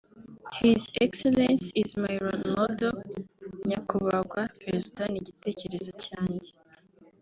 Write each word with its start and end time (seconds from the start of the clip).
His 0.55 0.89
Excellency 0.99 1.71
is 1.75 1.95
my 1.95 2.15
role 2.19 2.41
model 2.57 2.93
(Nyakubagwa 3.67 4.41
Perezida 4.61 5.03
ni 5.07 5.17
icyitegererezo 5.21 5.91
cyanjye) 6.05 6.51